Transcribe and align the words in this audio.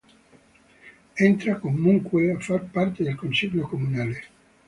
Entra 1.19 1.59
comunque 1.59 2.31
a 2.33 2.39
far 2.39 2.65
parte 2.71 3.03
del 3.03 3.15
consiglio 3.15 3.67
comunale. 3.69 4.19